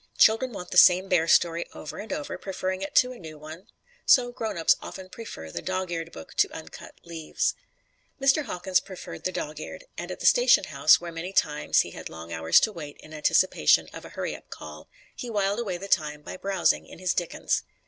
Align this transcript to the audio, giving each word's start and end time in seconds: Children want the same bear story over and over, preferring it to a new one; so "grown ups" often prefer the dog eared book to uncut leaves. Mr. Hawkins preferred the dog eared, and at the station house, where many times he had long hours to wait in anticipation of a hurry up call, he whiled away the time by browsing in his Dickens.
Children 0.17 0.51
want 0.51 0.71
the 0.71 0.79
same 0.79 1.07
bear 1.07 1.27
story 1.27 1.63
over 1.75 1.99
and 1.99 2.11
over, 2.11 2.35
preferring 2.39 2.81
it 2.81 2.95
to 2.95 3.11
a 3.11 3.19
new 3.19 3.37
one; 3.37 3.67
so 4.03 4.31
"grown 4.31 4.57
ups" 4.57 4.75
often 4.81 5.09
prefer 5.09 5.51
the 5.51 5.61
dog 5.61 5.91
eared 5.91 6.11
book 6.11 6.33
to 6.37 6.51
uncut 6.51 6.95
leaves. 7.03 7.53
Mr. 8.19 8.45
Hawkins 8.45 8.79
preferred 8.79 9.25
the 9.25 9.31
dog 9.31 9.59
eared, 9.59 9.83
and 9.99 10.09
at 10.09 10.19
the 10.19 10.25
station 10.25 10.63
house, 10.63 10.99
where 10.99 11.11
many 11.11 11.31
times 11.31 11.81
he 11.81 11.91
had 11.91 12.09
long 12.09 12.33
hours 12.33 12.59
to 12.61 12.71
wait 12.73 12.97
in 13.01 13.13
anticipation 13.13 13.89
of 13.93 14.03
a 14.03 14.09
hurry 14.09 14.35
up 14.35 14.49
call, 14.49 14.89
he 15.15 15.29
whiled 15.29 15.59
away 15.59 15.77
the 15.77 15.87
time 15.87 16.23
by 16.23 16.35
browsing 16.35 16.87
in 16.87 16.97
his 16.97 17.13
Dickens. 17.13 17.61